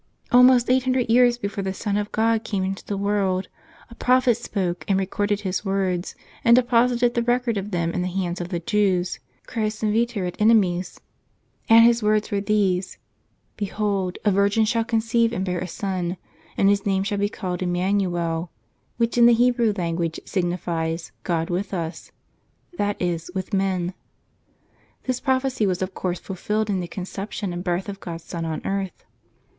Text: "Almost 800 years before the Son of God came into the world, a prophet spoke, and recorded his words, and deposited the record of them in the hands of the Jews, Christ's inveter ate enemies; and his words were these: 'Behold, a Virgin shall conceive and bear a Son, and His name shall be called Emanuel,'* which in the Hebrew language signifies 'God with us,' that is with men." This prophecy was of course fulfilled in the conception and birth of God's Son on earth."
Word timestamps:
"Almost 0.31 0.71
800 0.71 1.11
years 1.11 1.37
before 1.37 1.63
the 1.63 1.75
Son 1.75 1.95
of 1.95 2.11
God 2.11 2.43
came 2.43 2.63
into 2.63 2.83
the 2.83 2.97
world, 2.97 3.49
a 3.91 3.93
prophet 3.93 4.33
spoke, 4.35 4.83
and 4.87 4.97
recorded 4.97 5.41
his 5.41 5.63
words, 5.63 6.15
and 6.43 6.55
deposited 6.55 7.13
the 7.13 7.21
record 7.21 7.55
of 7.55 7.69
them 7.69 7.91
in 7.91 8.01
the 8.01 8.07
hands 8.07 8.41
of 8.41 8.49
the 8.49 8.59
Jews, 8.59 9.19
Christ's 9.45 9.83
inveter 9.83 10.25
ate 10.27 10.41
enemies; 10.41 10.99
and 11.69 11.85
his 11.85 12.01
words 12.01 12.31
were 12.31 12.41
these: 12.41 12.97
'Behold, 13.57 14.17
a 14.25 14.31
Virgin 14.31 14.65
shall 14.65 14.83
conceive 14.83 15.31
and 15.31 15.45
bear 15.45 15.59
a 15.59 15.67
Son, 15.67 16.17
and 16.57 16.67
His 16.67 16.83
name 16.83 17.03
shall 17.03 17.19
be 17.19 17.29
called 17.29 17.61
Emanuel,'* 17.61 18.49
which 18.97 19.19
in 19.19 19.27
the 19.27 19.33
Hebrew 19.35 19.71
language 19.77 20.19
signifies 20.25 21.11
'God 21.21 21.51
with 21.51 21.75
us,' 21.75 22.11
that 22.75 22.99
is 22.99 23.29
with 23.35 23.53
men." 23.53 23.93
This 25.03 25.19
prophecy 25.19 25.67
was 25.67 25.83
of 25.83 25.93
course 25.93 26.19
fulfilled 26.19 26.71
in 26.71 26.79
the 26.79 26.87
conception 26.87 27.53
and 27.53 27.63
birth 27.63 27.87
of 27.87 27.99
God's 27.99 28.23
Son 28.23 28.45
on 28.45 28.65
earth." 28.65 29.03